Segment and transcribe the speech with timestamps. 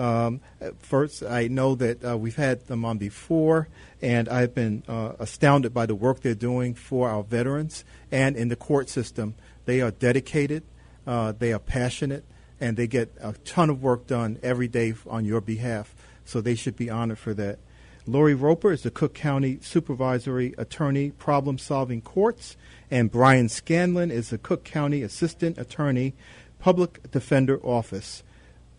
[0.00, 0.40] um,
[0.78, 3.68] first, I know that uh, we've had them on before,
[4.00, 8.48] and I've been uh, astounded by the work they're doing for our veterans and in
[8.48, 9.34] the court system.
[9.66, 10.62] They are dedicated,
[11.06, 12.24] uh, they are passionate,
[12.60, 15.94] and they get a ton of work done every day on your behalf.
[16.24, 17.58] So they should be honored for that.
[18.06, 22.56] Lori Roper is the Cook County Supervisory Attorney, Problem Solving Courts,
[22.90, 26.14] and Brian Scanlon is the Cook County Assistant Attorney,
[26.58, 28.22] Public Defender Office.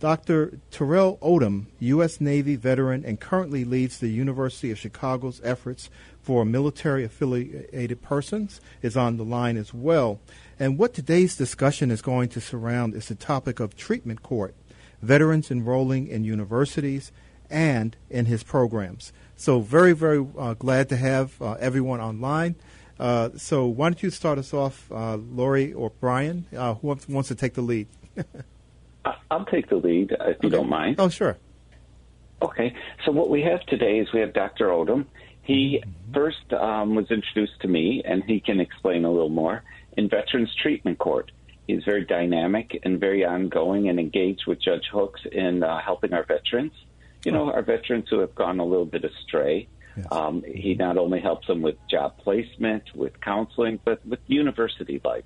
[0.02, 0.58] Dr.
[0.72, 2.20] Terrell Odom, U.S.
[2.20, 5.92] Navy veteran and currently leads the University of Chicago's efforts
[6.24, 10.20] for military affiliated persons, is on the line as well.
[10.60, 14.56] And what today's discussion is going to surround is the topic of treatment court,
[15.04, 17.12] veterans enrolling in universities
[17.52, 19.14] and in his programs.
[19.36, 22.56] So, very, very uh, glad to have uh, everyone online.
[23.00, 26.48] Uh, so, why don't you start us off, uh, Lori or Brian?
[26.58, 27.88] Uh, who wants to take the lead?
[29.30, 30.98] I'll take the lead if you don't mind.
[31.00, 31.38] Oh, sure.
[32.42, 32.74] Okay.
[33.06, 34.68] So what we have today is we have Dr.
[34.68, 35.06] Odom.
[35.44, 36.14] He mm-hmm.
[36.14, 39.64] first um, was introduced to me, and he can explain a little more
[39.98, 41.32] in Veterans Treatment Court.
[41.68, 46.24] He's very dynamic and very ongoing and engaged with Judge Hooks in uh, helping our
[46.24, 46.74] veterans.
[47.24, 49.68] You know, our veterans who have gone a little bit astray.
[49.96, 50.08] Yes.
[50.12, 55.26] Um, he not only helps them with job placement, with counseling, but with university life.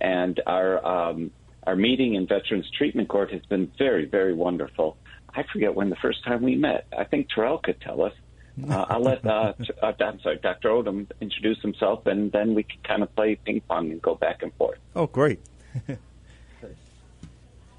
[0.00, 1.30] And our um,
[1.64, 4.96] our meeting in Veterans Treatment Court has been very, very wonderful.
[5.34, 6.86] I forget when the first time we met.
[6.96, 8.12] I think Terrell could tell us.
[8.68, 10.70] Uh, I'll let uh, uh, I'm sorry, Dr.
[10.70, 14.42] Odom introduce himself, and then we can kind of play ping pong and go back
[14.42, 14.78] and forth.
[14.96, 15.40] Oh, great!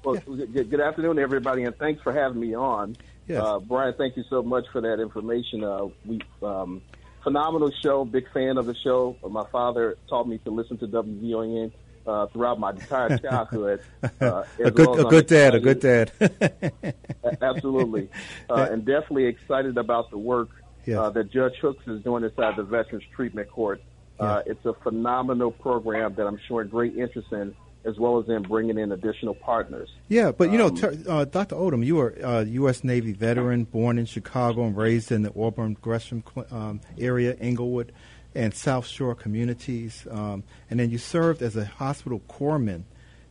[0.04, 0.62] well, yeah.
[0.62, 2.96] good afternoon, everybody, and thanks for having me on.
[3.28, 3.42] Yes.
[3.42, 5.62] Uh, Brian, thank you so much for that information.
[5.62, 6.82] Uh, we um,
[7.22, 8.04] phenomenal show.
[8.04, 9.16] Big fan of the show.
[9.28, 11.72] My father taught me to listen to WVON
[12.06, 13.80] uh, throughout my entire childhood.
[14.20, 16.12] Uh, a good, well a good dad, a good dad.
[17.42, 18.08] absolutely,
[18.50, 20.50] uh, and definitely excited about the work.
[20.82, 23.80] Uh, that Judge Hooks is doing inside the Veterans Treatment Court.
[24.18, 27.54] Uh, it's a phenomenal program that I'm showing great interest in,
[27.84, 29.88] as well as in bringing in additional partners.
[30.08, 31.56] Yeah, but you know, um, uh, Dr.
[31.56, 32.84] Odom, you are a U.S.
[32.84, 37.92] Navy veteran, born in Chicago and raised in the Auburn Gresham um, area, Englewood
[38.34, 40.06] and South Shore communities.
[40.10, 42.84] Um, and then you served as a hospital corpsman,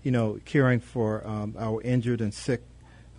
[0.03, 2.62] you know, caring for um, our injured and sick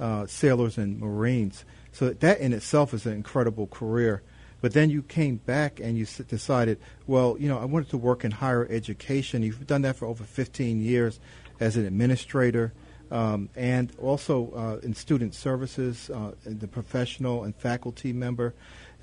[0.00, 1.64] uh, sailors and Marines.
[1.92, 4.22] So that in itself is an incredible career.
[4.60, 8.24] But then you came back and you decided, well, you know, I wanted to work
[8.24, 9.42] in higher education.
[9.42, 11.18] You've done that for over 15 years
[11.58, 12.72] as an administrator.
[13.10, 18.54] Um, and also uh, in student services, uh, the professional and faculty member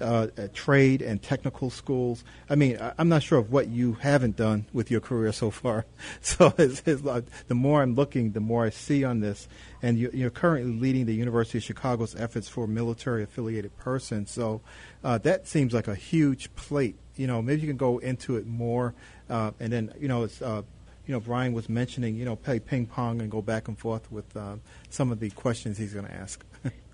[0.01, 2.23] uh, trade and technical schools.
[2.49, 5.51] I mean, I, am not sure of what you haven't done with your career so
[5.51, 5.85] far.
[6.21, 9.47] So it's, it's the more I'm looking, the more I see on this.
[9.81, 14.31] And you, are currently leading the University of Chicago's efforts for military affiliated persons.
[14.31, 14.61] So
[15.03, 16.97] uh, that seems like a huge plate.
[17.15, 18.93] You know, maybe you can go into it more.
[19.29, 20.61] Uh, and then, you know, it's uh,
[21.09, 24.11] you know, Brian was mentioning, you know, play ping pong and go back and forth
[24.11, 24.57] with uh,
[24.91, 26.45] some of the questions he's going to ask.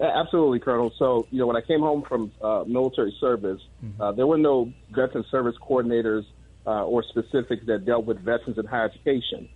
[0.00, 0.92] Absolutely, Colonel.
[0.98, 4.00] So, you know, when I came home from uh, military service, mm-hmm.
[4.00, 6.24] uh, there were no veteran service coordinators
[6.66, 9.48] uh, or specifics that dealt with veterans in higher education.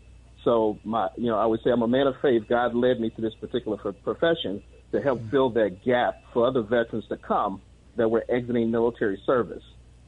[0.44, 2.44] So, my, you know, I would say I'm a man of faith.
[2.48, 5.30] God led me to this particular profession to help mm-hmm.
[5.30, 7.62] fill that gap for other veterans to come
[7.96, 9.62] that were exiting military service.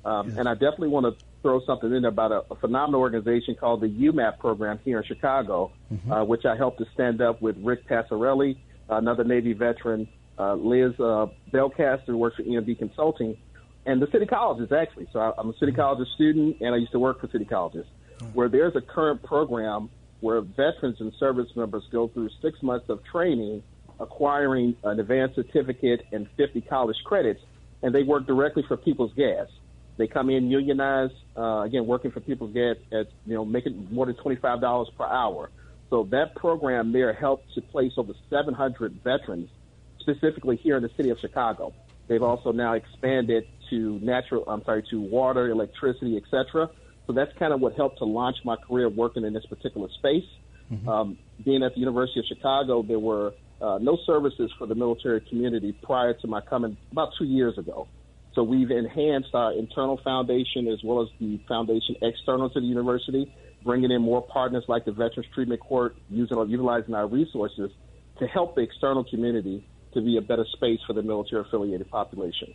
[0.04, 0.38] Um, yes.
[0.38, 3.80] And I definitely want to throw something in there about a, a, phenomenal organization called
[3.82, 6.10] the UMAP program here in Chicago, mm-hmm.
[6.10, 8.56] uh, which I helped to stand up with Rick Passarelli,
[8.88, 10.08] another Navy veteran,
[10.38, 13.36] uh, Liz uh, Belcaster works for EMB Consulting,
[13.86, 15.06] and the city colleges actually.
[15.12, 15.80] So I, am a city mm-hmm.
[15.80, 17.86] college student, and I used to work for city colleges,
[18.18, 18.26] mm-hmm.
[18.34, 23.00] where there's a current program where veterans and service members go through six months of
[23.04, 23.62] training,
[24.00, 27.40] acquiring an advanced certificate and 50 college credits,
[27.82, 29.48] and they work directly for People's Gas.
[29.96, 34.06] They come in unionized, uh, again, working for People's Gas at, you know, making more
[34.06, 35.50] than $25 per hour.
[35.90, 39.50] So that program there helped to place over 700 veterans
[40.04, 41.72] specifically here in the city of Chicago.
[42.06, 46.70] They've also now expanded to natural, I'm sorry, to water, electricity, etc.
[47.06, 50.24] So that's kind of what helped to launch my career working in this particular space.
[50.72, 50.88] Mm-hmm.
[50.88, 55.20] Um, being at the University of Chicago, there were uh, no services for the military
[55.20, 57.88] community prior to my coming about two years ago.
[58.34, 63.32] So we've enhanced our internal foundation as well as the foundation external to the university,
[63.62, 67.70] bringing in more partners like the Veterans Treatment Court, using utilizing our resources
[68.18, 72.54] to help the external community to be a better space for the military affiliated population.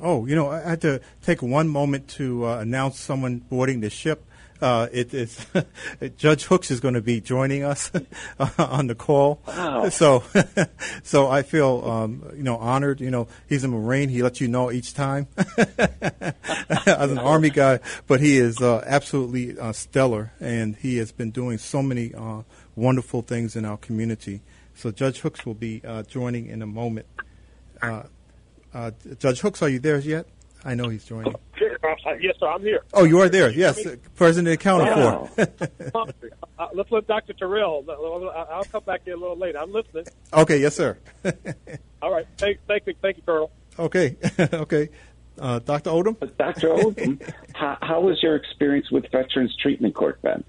[0.00, 3.90] Oh, you know, I had to take one moment to uh, announce someone boarding the
[3.90, 4.24] ship.
[4.60, 5.44] Uh, it, it's
[6.16, 7.90] Judge Hooks is going to be joining us
[8.58, 9.42] on the call.
[9.46, 9.88] Wow.
[9.88, 10.22] So,
[11.02, 13.00] so I feel um, you know honored.
[13.00, 14.08] You know, he's a Marine.
[14.08, 15.26] He lets you know each time
[15.56, 21.32] as an Army guy, but he is uh, absolutely uh, stellar, and he has been
[21.32, 22.42] doing so many uh,
[22.76, 24.42] wonderful things in our community.
[24.74, 27.06] So Judge Hooks will be uh, joining in a moment.
[27.80, 28.04] Uh,
[28.74, 30.26] uh, Judge Hooks, are you there yet?
[30.64, 31.34] I know he's joining.
[32.20, 32.46] Yes, sir.
[32.48, 32.82] I'm here.
[32.94, 33.50] Oh, you are there.
[33.50, 33.84] Yes,
[34.14, 35.28] President accounted Wow.
[35.34, 36.06] for.
[36.58, 37.32] Uh, let's let Dr.
[37.32, 37.84] Terrell.
[38.50, 39.58] I'll come back here a little later.
[39.58, 40.04] I'm listening.
[40.32, 40.96] okay, yes, sir.
[42.02, 42.26] All right.
[42.38, 43.50] Thank, thank you, thank you, Colonel.
[43.78, 44.16] okay,
[44.52, 44.88] okay.
[45.38, 45.90] Uh, Dr.
[45.90, 46.16] Odom.
[46.36, 46.68] Dr.
[46.68, 47.20] Odom,
[47.54, 50.44] how, how was your experience with Veterans Treatment Court then?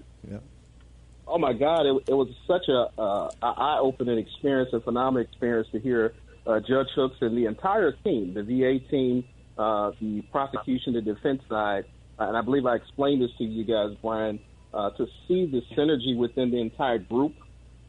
[1.26, 1.86] Oh my God!
[1.86, 6.14] It, it was such a uh, eye-opening experience, a phenomenal experience to hear
[6.46, 9.24] uh, Judge Hooks and the entire team, the VA team,
[9.56, 11.84] uh, the prosecution, the defense side,
[12.18, 14.38] and I believe I explained this to you guys, Brian,
[14.72, 17.34] uh, to see the synergy within the entire group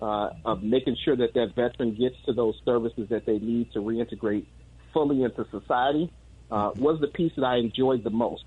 [0.02, 3.80] uh, of making sure that that veteran gets to those services that they need to
[3.80, 4.46] reintegrate
[4.94, 6.12] fully into society
[6.52, 8.46] uh, was the piece that I enjoyed the most.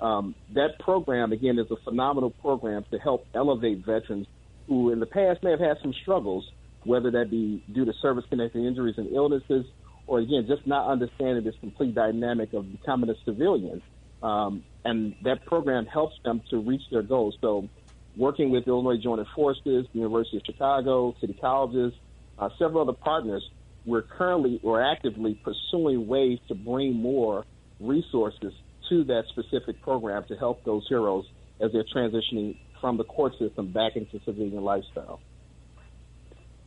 [0.00, 4.26] Um, that program, again, is a phenomenal program to help elevate veterans
[4.66, 6.48] who in the past may have had some struggles,
[6.84, 9.64] whether that be due to service connected injuries and illnesses,
[10.06, 13.82] or again, just not understanding this complete dynamic of becoming a civilian.
[14.22, 17.36] Um, and that program helps them to reach their goals.
[17.40, 17.68] So,
[18.16, 21.92] working with Illinois Joint Forces, the University of Chicago, city colleges,
[22.38, 23.48] uh, several other partners,
[23.84, 27.44] we're currently or actively pursuing ways to bring more
[27.78, 28.52] resources
[28.88, 31.24] to that specific program to help those heroes
[31.60, 35.20] as they're transitioning from the court system back into civilian lifestyle.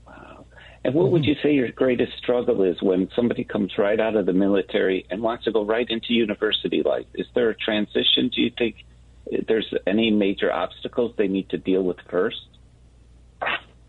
[0.07, 0.45] Wow.
[0.83, 4.25] And what would you say your greatest struggle is when somebody comes right out of
[4.25, 7.05] the military and wants to go right into university life?
[7.13, 8.29] Is there a transition?
[8.33, 8.75] Do you think
[9.47, 12.37] there's any major obstacles they need to deal with first?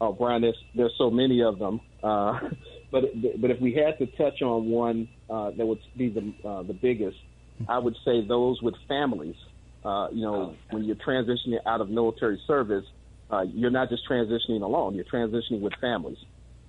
[0.01, 1.81] Oh, Brian, there's there's so many of them.
[2.03, 2.39] Uh,
[2.93, 3.05] but
[3.41, 6.73] but if we had to touch on one uh, that would be the uh, the
[6.73, 7.19] biggest,
[7.69, 9.37] I would say those with families.
[9.85, 12.85] Uh, you know, when you're transitioning out of military service,
[13.31, 14.95] uh, you're not just transitioning alone.
[14.95, 16.19] You're transitioning with families.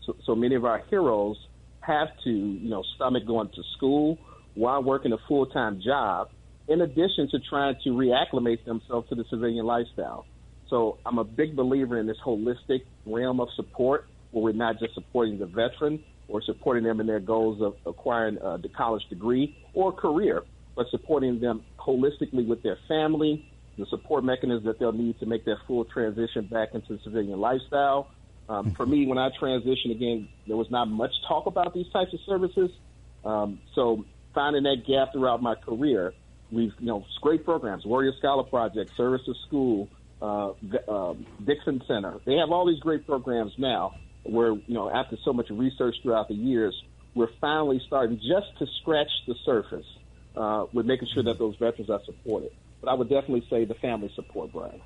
[0.06, 1.38] So, so many of our heroes
[1.82, 4.18] have to, you know, stomach going to school
[4.54, 6.30] while working a full time job,
[6.68, 10.26] in addition to trying to reacclimate themselves to the civilian lifestyle.
[10.70, 14.94] So I'm a big believer in this holistic realm of support, where we're not just
[14.94, 19.92] supporting the veteran or supporting them in their goals of acquiring the college degree or
[19.92, 20.44] career,
[20.76, 23.46] but supporting them holistically with their family,
[23.78, 27.40] the support mechanisms that they'll need to make that full transition back into the civilian
[27.40, 28.12] lifestyle.
[28.50, 32.14] Um, for me, when I transitioned again, there was not much talk about these types
[32.14, 32.70] of services.
[33.24, 36.14] Um, so finding that gap throughout my career,
[36.52, 39.88] we've you know great programs, Warrior Scholar Project, Service to School,
[40.22, 40.52] uh,
[40.88, 42.20] um, Dixon Center.
[42.26, 43.96] They have all these great programs now.
[44.24, 46.76] Where you know after so much research throughout the years,
[47.16, 49.86] we're finally starting just to scratch the surface
[50.36, 52.52] uh, with making sure that those veterans are supported.
[52.82, 54.82] But I would definitely say the family support, Brian.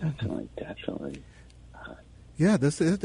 [0.00, 1.22] Definitely, definitely.
[2.38, 2.98] Yeah, this is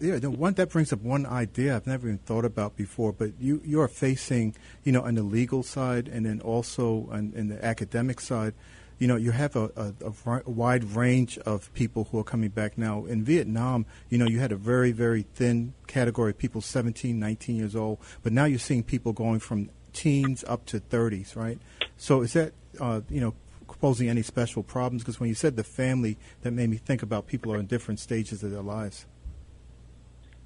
[0.00, 0.16] yeah.
[0.26, 3.12] One that brings up one idea I've never even thought about before.
[3.12, 7.32] But you you are facing you know on the legal side and then also on,
[7.36, 8.54] in the academic side.
[8.98, 12.76] You know, you have a, a, a wide range of people who are coming back
[12.76, 13.06] now.
[13.06, 17.56] In Vietnam, you know, you had a very, very thin category of people, 17, 19
[17.56, 17.98] years old.
[18.22, 21.58] But now you're seeing people going from teens up to 30s, right?
[21.96, 23.34] So is that, uh, you know,
[23.80, 25.02] posing any special problems?
[25.02, 28.00] Because when you said the family, that made me think about people are in different
[28.00, 29.06] stages of their lives.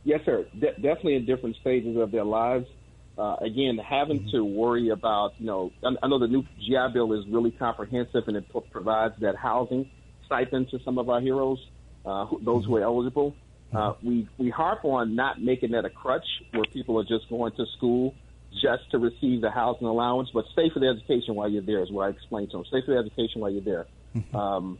[0.05, 0.47] Yes, sir.
[0.59, 2.67] De- definitely in different stages of their lives.
[3.17, 4.37] Uh, again, having mm-hmm.
[4.37, 8.25] to worry about, you know, I, I know the new GI Bill is really comprehensive
[8.27, 9.89] and it p- provides that housing
[10.27, 11.59] stipend to some of our heroes,
[12.05, 12.73] uh, who, those mm-hmm.
[12.73, 13.35] who are eligible.
[13.73, 17.51] Uh, we we harp on not making that a crutch where people are just going
[17.57, 18.15] to school
[18.61, 21.91] just to receive the housing allowance, but stay for the education while you're there is
[21.91, 22.67] what I explained to them.
[22.69, 23.87] Stay for the education while you're there.
[24.15, 24.37] Mm-hmm.
[24.37, 24.79] Um,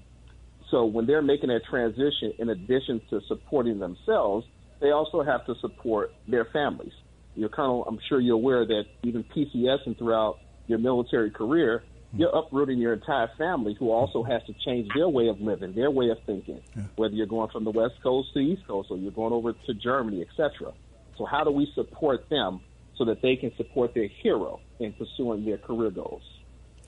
[0.71, 4.47] so when they're making that transition, in addition to supporting themselves,
[4.81, 6.93] they also have to support their families.
[7.35, 11.83] Your Colonel, I'm sure you're aware that even PCS and throughout your military career,
[12.17, 15.91] you're uprooting your entire family who also has to change their way of living, their
[15.91, 16.85] way of thinking, yeah.
[16.97, 19.53] whether you're going from the West Coast to the East Coast or you're going over
[19.53, 20.73] to Germany, etc.
[21.19, 22.61] So how do we support them
[22.97, 26.23] so that they can support their hero in pursuing their career goals?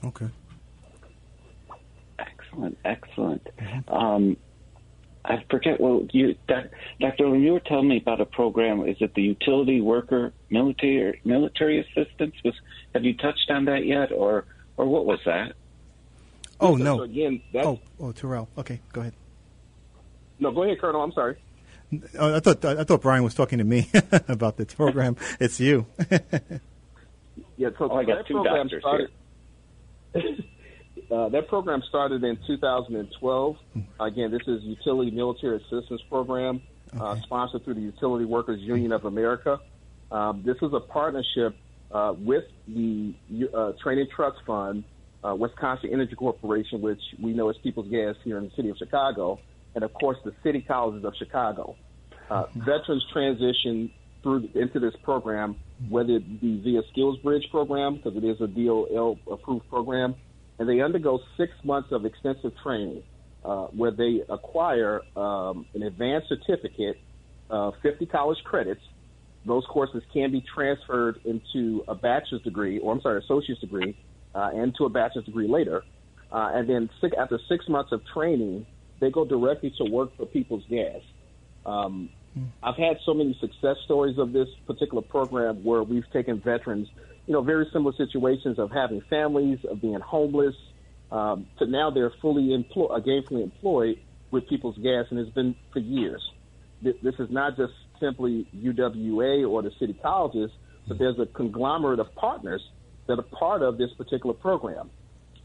[0.03, 0.27] Okay.
[2.19, 3.47] Excellent, excellent.
[3.59, 3.93] Mm-hmm.
[3.93, 4.37] Um,
[5.25, 5.79] I forget.
[5.79, 9.81] Well, you, Doctor, when you were telling me about a program, is it the utility
[9.81, 12.33] worker military military assistance?
[12.45, 12.53] Was
[12.93, 14.45] have you touched on that yet, or
[14.77, 15.53] or what was that?
[16.59, 16.97] Oh no!
[16.97, 18.47] So again, oh oh Terrell.
[18.57, 19.13] Okay, go ahead.
[20.39, 21.03] No, go ahead, Colonel.
[21.03, 21.37] I'm sorry.
[22.19, 23.89] Oh, I thought I thought Brian was talking to me
[24.27, 25.15] about the program.
[25.39, 25.85] it's you.
[27.57, 29.09] yeah, so oh, I got two doctors started,
[30.13, 30.37] here.
[31.09, 33.55] Uh, that program started in 2012.
[33.99, 36.61] Again, this is Utility Military Assistance Program,
[36.99, 37.19] uh, okay.
[37.19, 39.59] uh, sponsored through the Utility Workers Union of America.
[40.11, 41.55] Um, this is a partnership
[41.91, 43.13] uh, with the
[43.53, 44.83] uh, Training Trust Fund,
[45.23, 48.77] uh, Wisconsin Energy Corporation, which we know as People's Gas here in the city of
[48.77, 49.39] Chicago,
[49.77, 51.75] and of course the city colleges of Chicago.
[52.31, 52.59] Mm-hmm.
[52.61, 53.91] Veterans transition
[54.23, 55.55] through into this program,
[55.87, 60.15] whether it be via Skills Bridge program, because it is a DOL approved program,
[60.57, 63.03] and they undergo six months of extensive training
[63.45, 66.97] uh, where they acquire um, an advanced certificate,
[67.51, 68.81] uh, 50 college credits.
[69.45, 73.95] Those courses can be transferred into a bachelor's degree, or I'm sorry, associate's degree,
[74.33, 75.83] uh, and to a bachelor's degree later.
[76.31, 78.65] Uh, and then six, after six months of training,
[78.99, 81.01] they go directly to work for People's Gas.
[81.65, 82.09] Um,
[82.61, 86.87] I've had so many success stories of this particular program where we've taken veterans
[87.27, 90.55] you know, very similar situations of having families, of being homeless,
[91.11, 93.99] um, to now they're fully employed, gainfully employed
[94.31, 96.23] with People's Gas, and it's been for years.
[96.81, 100.51] This is not just simply UWA or the city colleges,
[100.87, 102.61] but there's a conglomerate of partners
[103.07, 104.89] that are part of this particular program.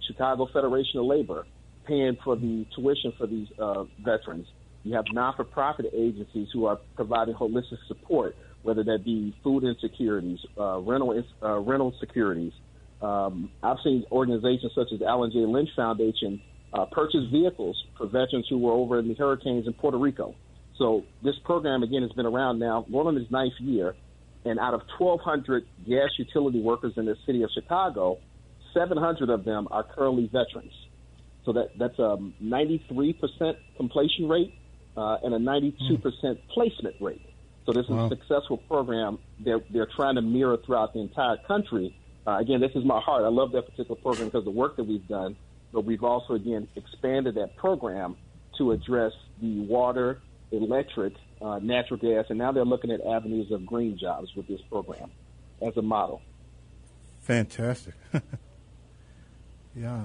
[0.07, 1.47] Chicago Federation of Labor
[1.87, 4.47] paying for the tuition for these uh, veterans.
[4.85, 10.79] You have non-for-profit agencies who are providing holistic support whether that be food insecurities, uh,
[10.79, 12.53] rental uh, rental securities.
[13.01, 15.41] Um, I've seen organizations such as Allen J.
[15.41, 16.41] Lynch Foundation
[16.73, 20.35] uh, purchase vehicles for veterans who were over in the hurricanes in Puerto Rico.
[20.79, 23.95] So this program again has been around now, going on its ninth year,
[24.45, 28.19] and out of 1,200 gas utility workers in the city of Chicago,
[28.73, 30.73] 700 of them are currently veterans.
[31.45, 34.55] So that that's a 93% completion rate
[34.97, 36.39] uh, and a 92% mm.
[36.49, 37.23] placement rate.
[37.67, 38.07] So this is wow.
[38.07, 41.97] a successful program that they're trying to mirror throughout the entire country.
[42.27, 43.25] Uh, again, this is my heart.
[43.25, 45.37] I love that particular program because of the work that we've done,
[45.73, 48.17] but we've also again expanded that program
[48.59, 50.21] to address the water,
[50.51, 54.61] electric, uh, natural gas, and now they're looking at avenues of green jobs with this
[54.71, 55.11] program
[55.67, 56.23] as a model.
[57.23, 57.95] Fantastic.
[59.77, 60.05] yeah.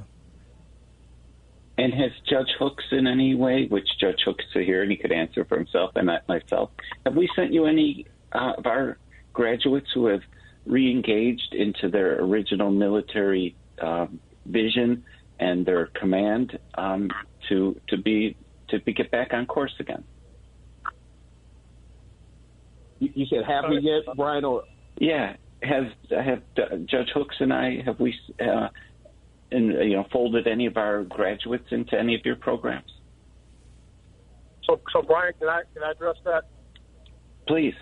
[1.78, 5.12] And has Judge Hooks in any way, which Judge Hooks is here and he could
[5.12, 6.72] answer for himself and not myself,
[7.06, 8.98] have we sent you any uh, of our
[9.34, 10.22] graduates who have
[10.66, 15.04] re-engaged into their original military um, vision
[15.40, 17.10] and their command um,
[17.48, 18.36] to to be
[18.70, 20.04] to be, get back on course again?
[23.00, 24.44] You, said have we yet, Brian?
[24.44, 24.64] Or
[24.98, 28.70] yeah, have have uh, Judge Hooks and I have we uh,
[29.52, 32.92] and you know folded any of our graduates into any of your programs?
[34.66, 36.44] So, so Brian, can I can I address that?
[37.48, 37.74] Please,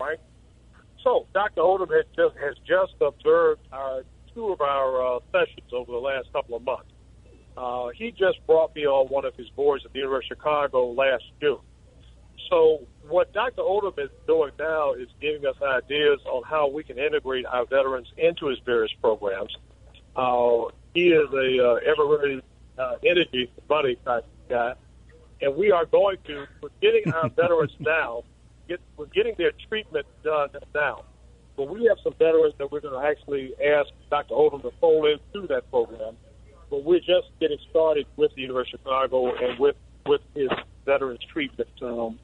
[0.00, 0.18] Right.
[1.02, 1.62] So, Dr.
[1.62, 4.02] Odom has just has just observed our
[4.34, 6.90] two of our uh, sessions over the last couple of months.
[7.56, 10.92] Uh, he just brought me on one of his boards at the University of Chicago
[10.92, 11.58] last June.
[12.48, 13.62] So, what Dr.
[13.62, 18.08] Odom is doing now is giving us ideas on how we can integrate our veterans
[18.16, 19.54] into his various programs.
[20.14, 22.42] Uh, he is a uh, ever ready
[22.78, 24.74] uh, energy buddy type guy,
[25.40, 28.24] and we are going to we're getting our veterans now.
[28.68, 31.04] Get, we're getting their treatment done now.
[31.56, 34.34] But we have some veterans that we're going to actually ask Dr.
[34.34, 36.16] Odom to fold into that program.
[36.70, 40.48] But we're just getting started with the University of Chicago and with with his
[40.84, 42.18] veterans treatment um,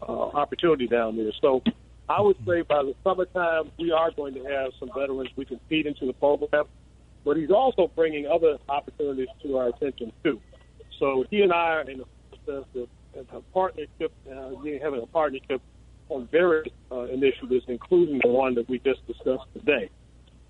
[0.00, 1.32] uh, opportunity down there.
[1.40, 1.62] So
[2.08, 5.60] I would say by the summertime, we are going to have some veterans we can
[5.68, 6.64] feed into the program
[7.24, 10.40] but he's also bringing other opportunities to our attention too.
[10.98, 12.02] So he and I are in
[12.46, 14.50] the of a partnership, uh,
[14.82, 15.60] having a partnership
[16.08, 19.90] on various uh, initiatives, including the one that we just discussed today.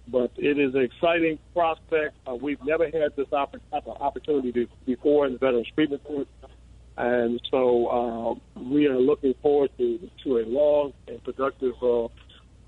[0.09, 2.17] But it is an exciting prospect.
[2.27, 6.29] Uh, we've never had this opp- opportunity before in the Veterans Treatment Group.
[6.97, 7.87] And so
[8.57, 12.09] uh, we are looking forward to, to a long and productive uh,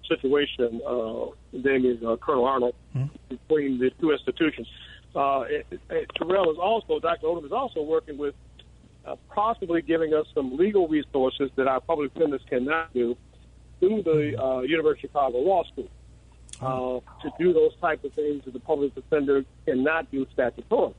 [0.08, 1.26] situation, uh,
[1.62, 3.34] Damien, uh, Colonel Arnold, mm-hmm.
[3.34, 4.66] between the two institutions.
[5.14, 5.44] uh,
[6.16, 7.26] Terrell is also, Dr.
[7.26, 8.34] Odom is also working with
[9.06, 13.16] uh, possibly giving us some legal resources that our public defenders cannot do
[13.80, 15.88] through the uh, University of Chicago Law School
[16.60, 20.94] uh, to do those types of things that the public defender cannot do statutorily.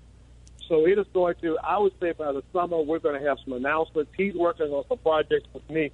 [0.68, 3.38] So it is going to, I would say by the summer, we're going to have
[3.44, 4.12] some announcements.
[4.18, 5.92] He's working on some projects with me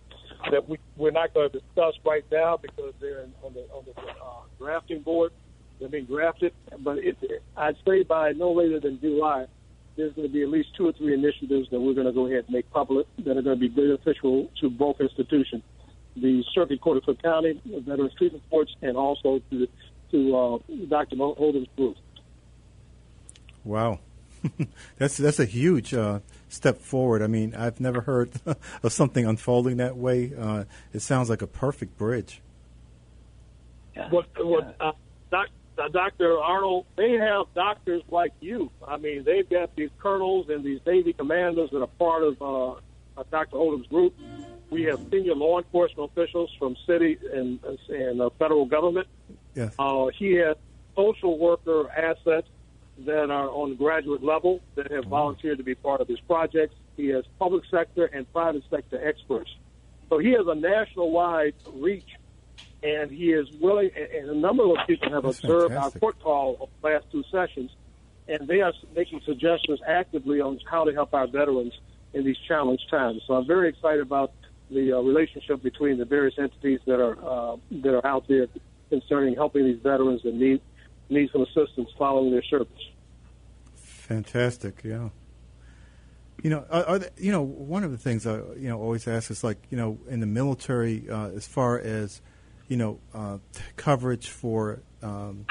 [0.50, 3.86] that we, we're not going to discuss right now because they're in, on the, on
[3.86, 5.32] the uh, drafting board.
[5.80, 6.54] They're being drafted.
[6.80, 7.18] But it,
[7.56, 9.46] I'd say by no later than July,
[9.98, 12.28] there's going to be at least two or three initiatives that we're going to go
[12.28, 15.64] ahead and make public that are going to be beneficial to both institutions
[16.16, 19.68] the Circuit Court of Cook County, the Veterans Treatment Courts, and also to,
[20.12, 20.58] to uh,
[20.90, 21.16] Dr.
[21.16, 21.96] Odom's group.
[23.64, 24.00] Wow.
[24.98, 26.20] that's that's a huge uh,
[26.50, 27.22] step forward.
[27.22, 28.32] I mean, I've never heard
[28.84, 30.34] of something unfolding that way.
[30.38, 32.42] Uh, it sounds like a perfect bridge.
[33.96, 34.10] Yeah.
[34.10, 34.94] What, what, uh,
[35.32, 36.40] doc, uh, Dr.
[36.40, 38.72] Arnold, they have doctors like you.
[38.88, 43.24] I mean, they've got these colonels and these Navy commanders that are part of uh,
[43.32, 43.58] Dr.
[43.58, 44.16] Odom's group.
[44.70, 49.08] We have senior law enforcement officials from city and, and uh, federal government.
[49.54, 49.76] Yes.
[49.78, 50.56] Uh, he has
[50.96, 52.48] social worker assets
[53.06, 56.76] that are on graduate level that have volunteered to be part of his projects.
[56.98, 59.50] He has public sector and private sector experts.
[60.10, 62.10] So he has a national wide reach,
[62.84, 65.96] and he is willing, and a number of people have That's observed fantastic.
[65.96, 67.72] our court call of the last two sessions,
[68.28, 71.74] and they are making suggestions actively on how to help our veterans
[72.14, 73.22] in these challenged times.
[73.26, 74.34] So I'm very excited about
[74.70, 78.48] the uh, relationship between the various entities that are uh, that are out there
[78.90, 80.62] concerning helping these veterans that need
[81.12, 82.68] need some assistance following their service.
[83.76, 85.10] Fantastic, yeah.
[86.44, 89.30] You know, are, are you know one of the things I you know always ask
[89.30, 92.22] is like you know in the military uh, as far as
[92.68, 95.46] you know uh, t- coverage for um,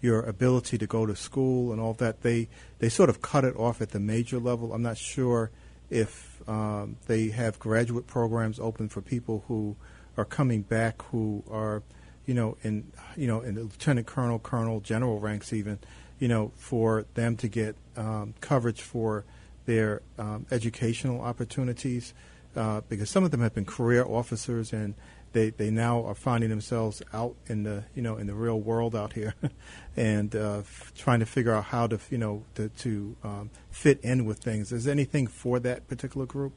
[0.00, 2.48] your ability to go to school and all that they
[2.78, 4.72] they sort of cut it off at the major level.
[4.72, 5.50] I'm not sure
[5.90, 9.76] if um, they have graduate programs open for people who
[10.16, 11.82] are coming back who are
[12.28, 15.78] you know in you know in the lieutenant colonel colonel general ranks even
[16.18, 19.24] you know for them to get um, coverage for
[19.64, 22.12] their um, educational opportunities
[22.54, 24.94] uh, because some of them have been career officers and
[25.32, 28.94] they, they now are finding themselves out in the you know in the real world
[28.94, 29.34] out here
[29.96, 34.00] and uh, f- trying to figure out how to you know to, to um, fit
[34.02, 34.72] in with things.
[34.72, 36.52] Is there anything for that particular group?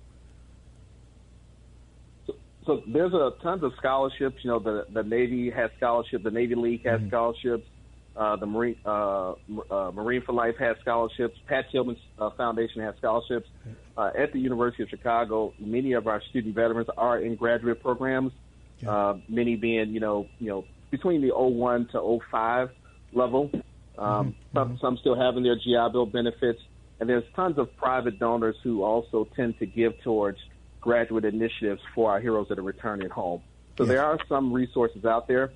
[2.72, 4.38] So, there's a tons of scholarships.
[4.44, 6.24] You know, the the Navy has scholarships.
[6.24, 7.08] The Navy League has Mhm.
[7.10, 7.68] scholarships.
[8.16, 9.34] Uh, the Marine uh,
[9.70, 11.38] uh, Marine for Life has scholarships.
[11.48, 13.50] Pat Tillman uh, Foundation has scholarships.
[13.98, 18.32] Uh, at the University of Chicago, many of our student veterans are in graduate programs.
[18.80, 18.90] Yeah.
[18.90, 22.72] Uh, many being, you know, you know, between the 01 to 05
[23.14, 23.52] level.
[23.98, 26.62] Um, some, some still having their GI Bill benefits,
[27.00, 30.40] and there's tons of private donors who also tend to give towards
[30.82, 33.42] graduate initiatives for our heroes that are returning home.
[33.78, 33.90] So Yes.
[33.94, 35.52] there are some resources out there.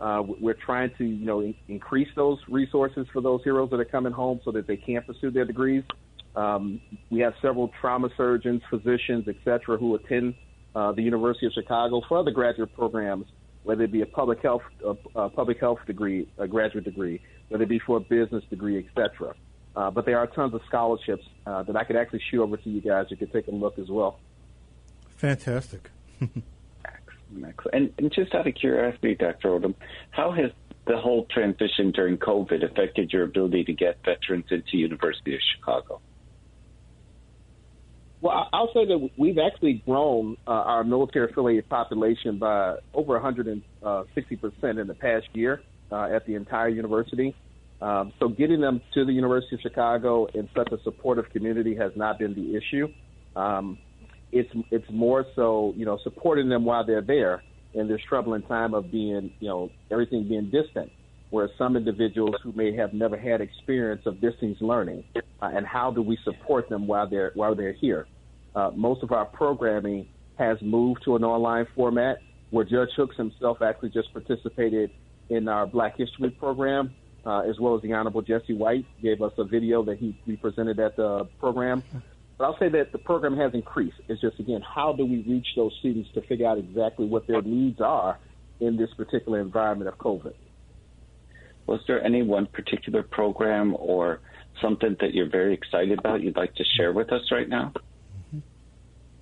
[0.00, 3.84] Uh, we're trying to, you know, in- increase those resources for those heroes that are
[3.84, 5.84] coming home so that they can pursue their degrees.
[6.34, 10.34] Um, we have several trauma surgeons, physicians, et cetera, who attend
[10.74, 13.26] uh, the University of Chicago for other graduate programs,
[13.64, 14.62] whether it be a public health,
[15.34, 19.34] public health degree, a graduate degree, whether it be for a business degree, et cetera.
[19.76, 22.70] Uh, but there are tons of scholarships uh, that I could actually shoot over to
[22.70, 23.06] you guys.
[23.10, 24.18] You could take a look as well.
[25.20, 25.90] Fantastic.
[26.22, 27.74] Excellent.
[27.74, 29.50] And, and just out of curiosity, Dr.
[29.50, 29.74] Odom,
[30.10, 30.50] how has
[30.86, 36.00] the whole transition during COVID affected your ability to get veterans into University of Chicago?
[38.22, 43.12] Well, I- I'll say that we've actually grown uh, our military affiliated population by over
[43.12, 45.60] 160 percent in the past year
[45.92, 47.36] uh, at the entire university.
[47.82, 51.92] Um, so getting them to the University of Chicago in such a supportive community has
[51.94, 52.88] not been the issue.
[53.36, 53.76] Um,
[54.32, 57.42] it's it's more so you know supporting them while they're there
[57.74, 60.90] in this troubling time of being you know everything being distant.
[61.30, 65.92] Whereas some individuals who may have never had experience of distance learning, uh, and how
[65.92, 68.06] do we support them while they're while they're here?
[68.54, 72.18] Uh, most of our programming has moved to an online format
[72.50, 74.90] where Judge Hooks himself actually just participated
[75.28, 76.92] in our Black History program,
[77.24, 80.80] uh, as well as the Honorable Jesse White gave us a video that he, presented
[80.80, 81.82] at the program.
[82.40, 83.98] But I'll say that the program has increased.
[84.08, 87.42] It's just, again, how do we reach those students to figure out exactly what their
[87.42, 88.18] needs are
[88.60, 90.32] in this particular environment of COVID?
[91.66, 94.20] Was there any one particular program or
[94.62, 97.74] something that you're very excited about you'd like to share with us right now?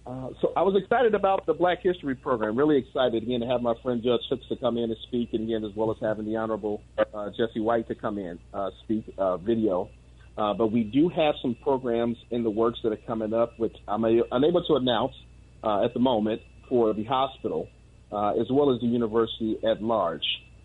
[0.07, 2.57] Uh, so I was excited about the Black History program.
[2.57, 5.43] Really excited again to have my friend Judge Hooks to come in and speak, and
[5.43, 9.13] again as well as having the Honorable uh, Jesse White to come in uh, speak
[9.19, 9.91] uh, video.
[10.39, 13.75] Uh, but we do have some programs in the works that are coming up, which
[13.89, 15.13] I'm a, unable to announce
[15.65, 17.69] uh, at the moment for the hospital,
[18.13, 20.23] uh, as well as the university at large.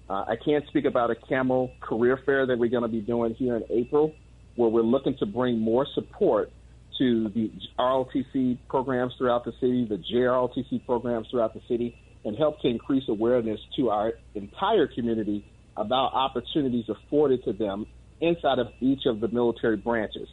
[0.07, 3.33] Uh, I can't speak about a Camel career fair that we're going to be doing
[3.33, 4.13] here in April,
[4.57, 6.51] where we're looking to bring more support
[6.99, 12.61] to the ROTC programs throughout the city, the JROTC programs throughout the city, and help
[12.61, 15.43] to increase awareness to our entire community
[15.75, 17.87] about opportunities afforded to them
[18.21, 20.27] inside of each of the military branches.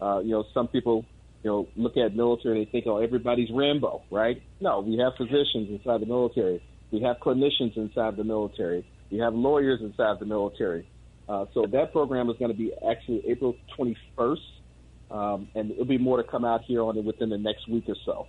[0.00, 1.04] Uh, you know, some people,
[1.42, 4.42] you know, look at military and they think, oh, everybody's Rambo, right?
[4.60, 6.62] No, we have physicians inside the military.
[6.90, 8.86] We have clinicians inside the military.
[9.10, 10.88] We have lawyers inside the military.
[11.28, 14.36] Uh, so that program is going to be actually April 21st,
[15.10, 17.84] um, and there'll be more to come out here on it within the next week
[17.88, 18.26] or so.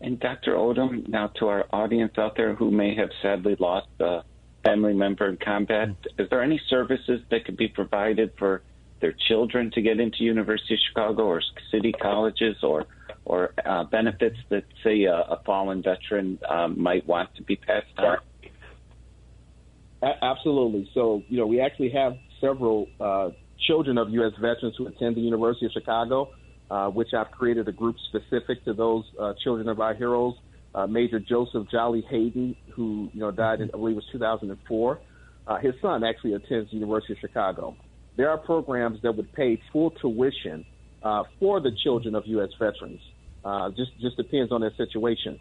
[0.00, 0.54] And Dr.
[0.54, 4.20] Odom, now to our audience out there who may have sadly lost a
[4.66, 6.22] family member in combat, mm-hmm.
[6.22, 8.62] is there any services that could be provided for
[9.00, 12.86] their children to get into University of Chicago or city colleges or
[13.24, 17.86] or uh, benefits that say a, a fallen veteran um, might want to be passed
[17.98, 18.18] on?
[20.02, 20.88] A- absolutely.
[20.94, 23.30] So you know we actually have several uh,
[23.66, 24.32] children of U.S.
[24.40, 26.30] veterans who attend the University of Chicago
[26.70, 30.34] uh, which I've created a group specific to those uh, children of our heroes.
[30.76, 35.00] Uh, Major Joseph Jolly Hayden, who you know died in I believe it was 2004.
[35.46, 37.74] Uh, his son actually attends the University of Chicago.
[38.18, 40.66] There are programs that would pay full tuition
[41.02, 42.50] uh, for the children of U.S.
[42.58, 43.00] veterans.
[43.42, 45.40] Uh, just just depends on their situation,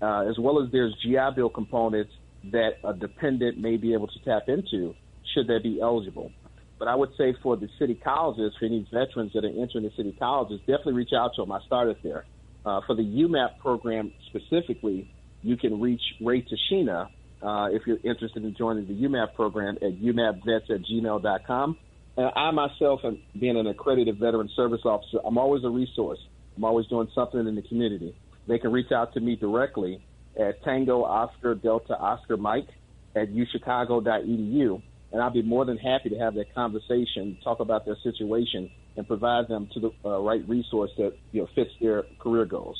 [0.00, 2.12] uh, as well as there's GI Bill components
[2.52, 4.94] that a dependent may be able to tap into
[5.34, 6.30] should they be eligible.
[6.78, 9.90] But I would say for the city colleges, for any veterans that are entering the
[9.96, 11.50] city colleges, definitely reach out to them.
[11.50, 12.26] I started there.
[12.68, 15.10] Uh, for the UMAP program specifically,
[15.42, 17.08] you can reach Ray Tashina
[17.40, 21.78] uh, if you're interested in joining the UMAP program at umapvets at gmail.com.
[22.18, 26.18] And I myself, am being an accredited veteran service officer, I'm always a resource.
[26.58, 28.14] I'm always doing something in the community.
[28.46, 30.04] They can reach out to me directly
[30.38, 32.68] at Tango Oscar Delta Oscar Mike
[33.16, 37.96] at uchicago.edu and I'll be more than happy to have that conversation, talk about their
[38.02, 42.44] situation, and provide them to the uh, right resource that you know fits their career
[42.44, 42.78] goals.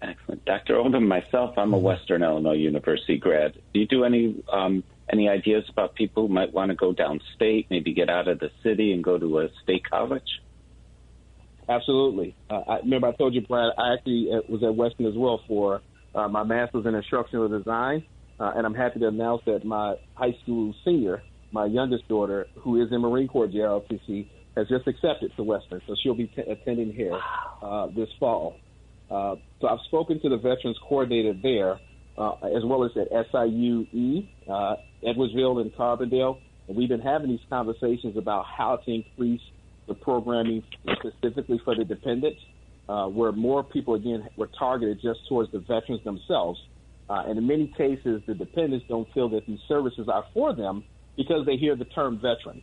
[0.00, 0.74] Excellent, Dr.
[0.74, 1.06] Odom.
[1.06, 3.54] Myself, I'm a Western Illinois University grad.
[3.74, 7.66] Do you do any um, any ideas about people who might want to go downstate,
[7.68, 10.40] maybe get out of the city and go to a state college?
[11.68, 12.34] Absolutely.
[12.48, 13.72] Uh, I remember I told you, Brad.
[13.76, 15.82] I actually uh, was at Western as well for
[16.14, 18.04] uh, my master's in instructional design
[18.38, 21.22] uh, and I'm happy to announce that my high school senior,
[21.52, 25.94] my youngest daughter, who is in Marine Corps JROTC, has just accepted to Western, so
[26.02, 27.18] she'll be t- attending here
[27.62, 28.58] uh, this fall.
[29.10, 31.78] Uh, so I've spoken to the veterans coordinator there,
[32.18, 37.40] uh, as well as at SIUE, uh, Edwardsville, and Carbondale, and we've been having these
[37.48, 39.42] conversations about how to increase
[39.86, 40.64] the programming
[40.98, 42.40] specifically for the dependents,
[42.88, 46.58] uh, where more people again were targeted just towards the veterans themselves
[47.08, 50.84] uh, and in many cases, the dependents don't feel that these services are for them
[51.16, 52.62] because they hear the term veteran.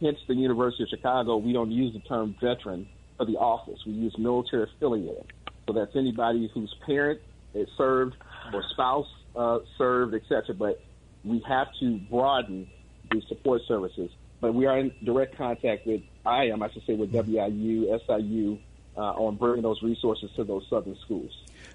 [0.00, 3.78] Hence, the University of Chicago, we don't use the term veteran for the office.
[3.86, 5.32] We use military affiliated.
[5.66, 7.20] So that's anybody whose parent
[7.54, 8.16] is served
[8.52, 10.54] or spouse uh, served, etc.
[10.54, 10.82] But
[11.24, 12.68] we have to broaden
[13.10, 14.10] the support services.
[14.40, 18.58] But we are in direct contact with, I am, I should say, with WIU, SIU,
[18.96, 21.32] uh, on bringing those resources to those southern schools.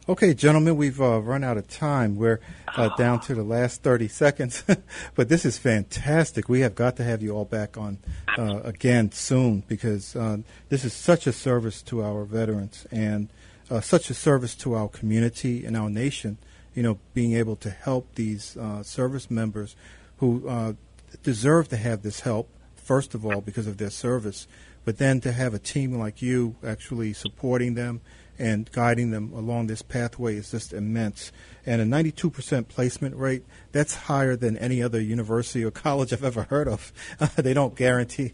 [0.08, 2.16] Okay, gentlemen, we've uh, run out of time.
[2.16, 2.40] We're
[2.76, 4.64] uh, down to the last 30 seconds,
[5.16, 6.50] but this is fantastic.
[6.50, 8.00] We have got to have you all back on
[8.38, 10.38] uh, again soon because uh,
[10.70, 13.30] this is such a service to our veterans and
[13.70, 16.38] uh, such a service to our community and our nation.
[16.74, 19.76] You know, being able to help these uh, service members
[20.18, 20.76] who
[21.24, 24.48] deserve to have this help, first of all, because of their service,
[24.90, 28.02] but then to have a team like you actually supporting them
[28.40, 31.32] and guiding them along this pathway is just immense.
[31.64, 36.42] And a 92% placement rate, that's higher than any other university or college I've ever
[36.42, 36.92] heard of.
[37.36, 38.34] they don't guarantee,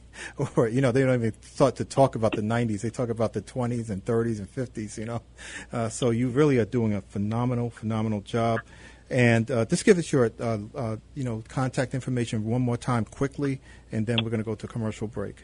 [0.55, 2.79] or, you know, they don't even thought to talk about the 90s.
[2.79, 5.21] They talk about the 20s and 30s and 50s, you know.
[5.73, 8.61] Uh, so you really are doing a phenomenal, phenomenal job.
[9.09, 13.03] And uh, just give us your, uh, uh you know, contact information one more time
[13.03, 13.59] quickly,
[13.91, 15.43] and then we're going to go to commercial break.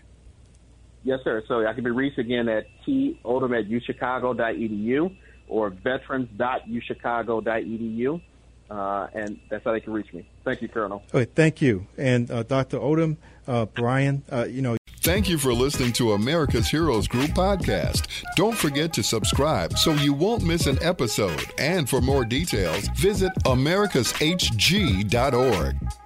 [1.03, 1.41] Yes, sir.
[1.47, 5.15] So I can be reached again at todom at uchicago.edu
[5.47, 8.21] or veterans.uchicago.edu.
[8.69, 10.25] Uh, and that's how they can reach me.
[10.45, 11.03] Thank you, Colonel.
[11.13, 11.87] Okay, thank you.
[11.97, 12.79] And uh, Dr.
[12.79, 14.77] Odom, uh, Brian, uh, you know.
[15.01, 18.07] Thank you for listening to America's Heroes Group podcast.
[18.35, 21.43] Don't forget to subscribe so you won't miss an episode.
[21.57, 26.00] And for more details, visit americashg.org.